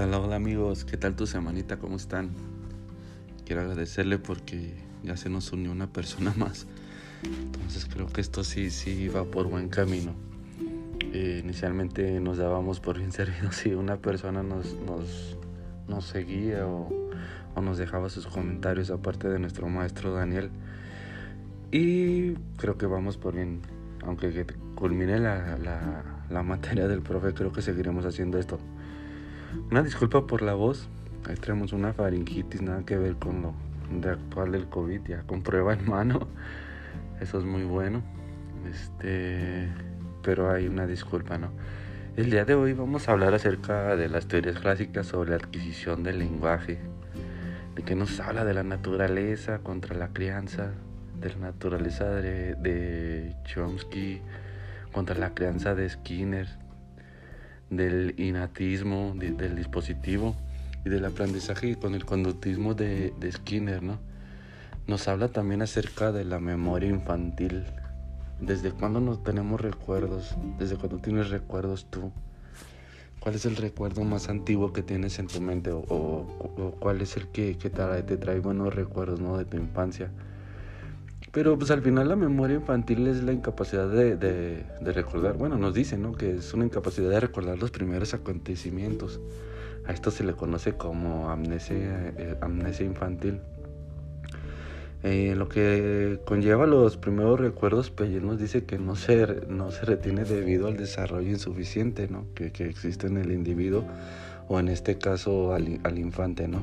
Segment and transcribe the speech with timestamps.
[0.00, 1.80] Hola, hola amigos, ¿qué tal tu semanita?
[1.80, 2.30] ¿Cómo están?
[3.44, 6.68] Quiero agradecerle porque ya se nos unió una persona más.
[7.24, 10.14] Entonces creo que esto sí, sí va por buen camino.
[11.12, 15.36] Eh, inicialmente nos dábamos por bien servidos si una persona nos, nos,
[15.88, 16.88] nos seguía o,
[17.60, 20.50] nos dejaba sus comentarios aparte de nuestro maestro Daniel.
[21.72, 23.62] Y creo que vamos por bien.
[24.04, 24.46] Aunque
[24.76, 25.58] culmine la,
[26.30, 28.60] la materia del profe, creo que seguiremos haciendo esto.
[29.70, 30.88] Una disculpa por la voz.
[31.26, 33.54] Ahí tenemos una faringitis, nada que ver con lo
[33.90, 36.28] de actual del COVID, ya con prueba en mano.
[37.20, 38.02] Eso es muy bueno.
[38.70, 39.68] Este,
[40.22, 41.50] pero hay una disculpa, ¿no?
[42.16, 46.02] El día de hoy vamos a hablar acerca de las teorías clásicas sobre la adquisición
[46.02, 46.78] del lenguaje,
[47.74, 50.72] de que nos habla de la naturaleza contra la crianza,
[51.20, 54.20] de la naturaleza de Chomsky
[54.92, 56.48] contra la crianza de Skinner,
[57.70, 60.34] del innatismo, de, del dispositivo
[60.84, 63.98] y del aprendizaje con el conductismo de, Skinner, ¿no?
[64.86, 67.64] Nos habla también acerca de la memoria infantil.
[68.40, 70.36] ¿Desde cuándo no tenemos recuerdos?
[70.58, 72.10] ¿Desde cuándo tienes recuerdos tú?
[73.20, 75.72] ¿Cuál es el recuerdo más antiguo que tienes en tu mente?
[75.72, 79.36] ¿O, o, o cuál es el que, que te, te, trae buenos recuerdos ¿no?
[79.36, 80.10] de tu infancia?
[81.32, 85.74] Pero pues al final la memoria infantil es la incapacidad de, de, recordar, bueno, nos
[85.74, 86.12] dicen, ¿no?
[86.12, 89.20] Que es una incapacidad de recordar los primeros acontecimientos.
[89.86, 93.40] A esto se le conoce como amnesia, eh, amnesia infantil.
[95.04, 99.84] Eh, lo que conlleva los primeros recuerdos, pues nos dice que no se, no se
[99.84, 102.26] retiene debido al desarrollo insuficiente ¿no?
[102.34, 103.84] que, que existe en el individuo
[104.48, 106.48] o en este caso al, al infante.
[106.48, 106.62] ¿no?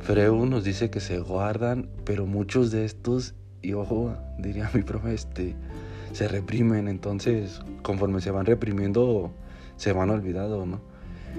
[0.00, 5.14] Freud nos dice que se guardan, pero muchos de estos y ojo, diría mi profe,
[5.14, 5.54] este,
[6.12, 9.32] se reprimen, entonces conforme se van reprimiendo
[9.78, 10.80] se van olvidando, ¿no?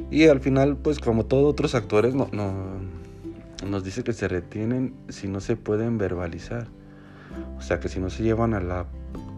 [0.09, 2.53] Y al final, pues como todos otros actores, no, no,
[3.67, 6.67] nos dice que se retienen si no se pueden verbalizar.
[7.57, 8.85] O sea, que si no se llevan a la,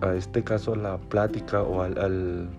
[0.01, 2.49] a este caso, a la plática o al,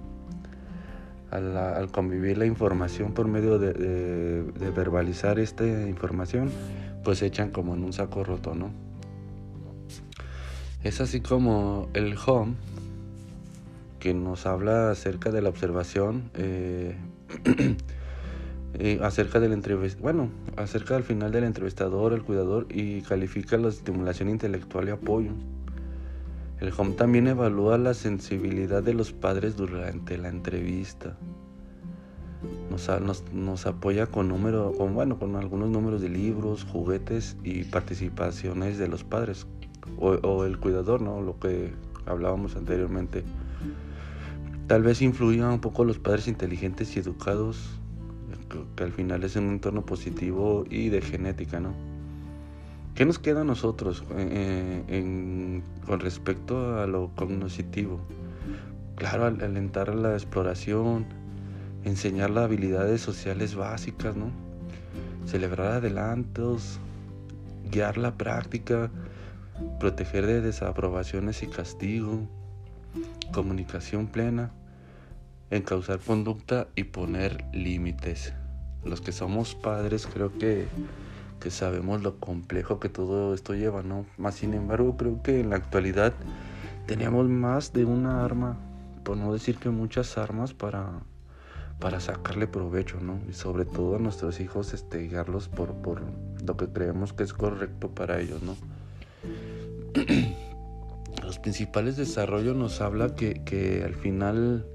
[1.31, 6.51] al, convivir la información por medio de, de, de verbalizar esta información,
[7.05, 8.71] pues se echan como en un saco roto, ¿no?
[10.85, 12.55] Es así como el home,
[14.01, 16.97] que nos habla acerca de la observación, eh,
[18.75, 19.57] eh, acerca del
[20.01, 25.31] bueno, acerca del final del entrevistador, el cuidador y califica la estimulación intelectual y apoyo.
[26.59, 31.17] El home también evalúa la sensibilidad de los padres durante la entrevista.
[33.33, 38.89] Nos apoya con número, con, bueno, con algunos números de libros, juguetes y participaciones de
[38.89, 39.47] los padres,
[39.99, 41.21] o, el cuidador, ¿no?
[41.21, 41.73] Lo que
[42.07, 43.25] hablábamos anteriormente.
[44.67, 47.79] Tal vez influyan un poco los padres inteligentes y educados,
[48.77, 51.75] que al final es un entorno positivo y de genética, ¿no?
[52.95, 58.01] ¿Qué nos queda a nosotros eh, en, con respecto a lo cognitivo?
[58.97, 61.07] Claro, alentar la exploración,
[61.85, 64.27] enseñar las habilidades sociales básicas, ¿no?
[65.27, 66.79] Celebrar adelantos,
[67.71, 68.91] guiar la práctica,
[69.79, 72.29] proteger de desaprobaciones y castigo,
[73.33, 74.53] comunicación plena,
[75.51, 78.33] encauzar conducta y poner límites.
[78.85, 80.67] Los que somos padres creo que,
[81.41, 84.07] que sabemos lo complejo que todo esto lleva, ¿no?
[84.17, 86.15] Más sin embargo creo que en la actualidad
[86.87, 88.57] teníamos más de una arma,
[89.05, 91.01] por no decir que muchas armas para,
[91.79, 93.19] para sacarle provecho, ¿no?
[93.29, 96.03] Y sobre todo a nuestros hijos este, guiarlos por, por
[96.45, 98.57] lo que creemos que es correcto para ellos, ¿no?
[101.23, 104.67] los principales desarrollos nos habla que, al final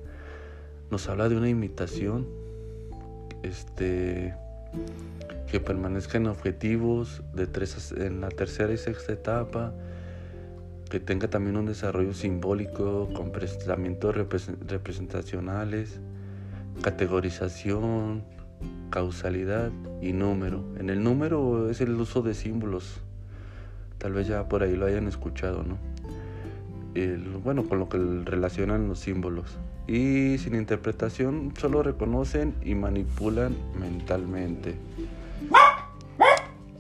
[0.92, 2.28] nos habla de una imitación
[3.44, 4.34] este
[5.50, 9.74] que permanezcan objetivos de tres, en la tercera y sexta etapa
[10.90, 16.00] que tenga también un desarrollo simbólico con pensamientos representacionales
[16.82, 18.24] categorización
[18.90, 19.72] causalidad
[20.02, 20.64] y número.
[20.78, 23.02] En el número es el uso de símbolos
[23.98, 25.78] Tal vez ya por ahí lo hayan escuchado, ¿no?
[27.44, 29.58] Bueno, con lo que relacionan los símbolos.
[29.88, 34.76] Y sin interpretación solo reconocen y manipulan mentalmente.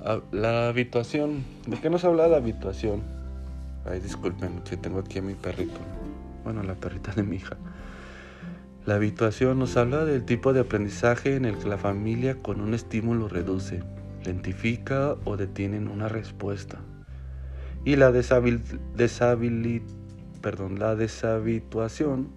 [0.01, 1.43] Ah, la habituación.
[1.67, 3.01] ¿De qué nos habla la habituación?
[3.85, 5.79] Ay, disculpen, que tengo aquí a mi perrito.
[6.43, 7.57] Bueno, la perrita de mi hija.
[8.85, 12.73] La habituación nos habla del tipo de aprendizaje en el que la familia con un
[12.73, 13.83] estímulo reduce,
[14.23, 16.79] lentifica o detiene una respuesta.
[17.87, 18.11] Y la, la
[20.97, 22.27] deshabituación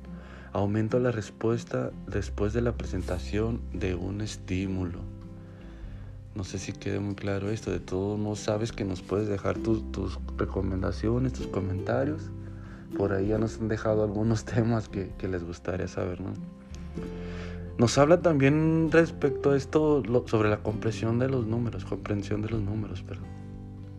[0.53, 5.01] aumenta la respuesta después de la presentación de un estímulo.
[6.37, 9.59] no sé si quede muy claro esto, de todo no sabes que nos puedes dejar
[9.59, 9.83] tus,
[10.39, 12.31] recomendaciones, tus comentarios.
[12.97, 16.33] Por ahí ya nos han dejado algunos temas que, les gustaría saber, ¿no?
[17.77, 22.63] Nos habla también respecto a esto sobre la comprensión de los números, comprensión de los
[22.63, 23.50] números, perdón.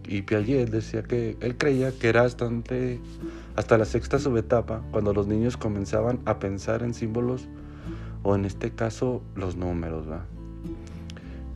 [0.08, 5.58] Y Piaget decía que él creía que era hasta la sexta subetapa cuando los niños
[5.58, 7.48] comenzaban a pensar en símbolos
[8.24, 10.26] o en este caso los números, ¿va?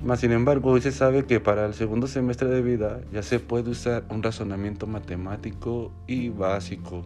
[0.04, 3.40] Más sin embargo, hoy se sabe que para el segundo semestre de vida ya se
[3.40, 7.04] puede usar un razonamiento matemático y básico.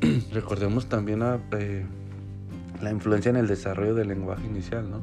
[0.32, 1.22] Recordemos también
[1.52, 1.84] eh,
[2.80, 5.02] la influencia en el desarrollo del lenguaje inicial, ¿no?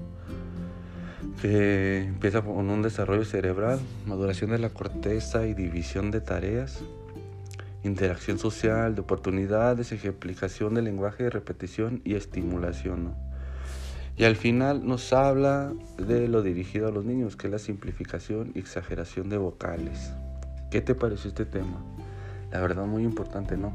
[1.39, 6.83] Que empieza con un desarrollo cerebral, maduración de la corteza y división de tareas,
[7.83, 13.15] interacción social, de oportunidades, ejemplificación del lenguaje, repetición y estimulación.
[14.17, 18.51] Y al final nos habla de lo dirigido a los niños, que es la simplificación
[18.53, 20.13] y exageración de vocales.
[20.69, 21.83] ¿Qué te pareció este tema?
[22.51, 23.73] La verdad muy importante, ¿no?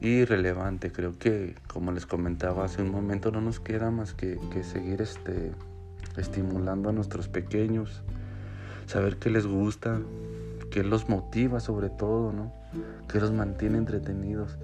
[0.00, 4.38] Y relevante, creo que como les comentaba hace un momento no nos queda más que
[4.62, 5.52] seguir este,
[6.18, 8.02] estimulando a nuestros pequeños,
[8.86, 10.00] saber qué les gusta,
[10.70, 12.52] qué los motiva sobre todo, ¿no?
[13.08, 14.56] qué los mantiene entretenidos.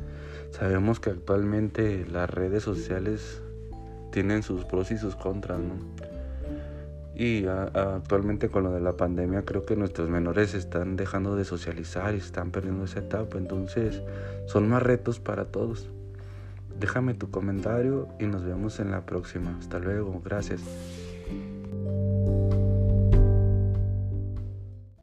[0.50, 3.40] Sabemos que actualmente las redes sociales
[4.10, 5.74] tienen sus pros y sus contras, ¿no?
[7.14, 12.14] Y actualmente con lo de la pandemia creo que nuestros menores están dejando de socializar
[12.14, 14.00] y están perdiendo esa etapa, entonces
[14.46, 15.88] son más retos para todos.
[16.80, 19.56] Déjame tu comentario y nos vemos en la próxima.
[19.58, 20.62] Hasta luego, gracias.